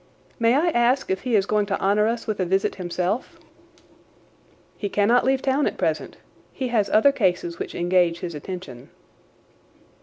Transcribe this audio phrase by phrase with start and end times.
[0.39, 3.37] "May I ask if he is going to honour us with a visit himself?"
[4.75, 6.17] "He cannot leave town at present.
[6.51, 8.89] He has other cases which engage his attention."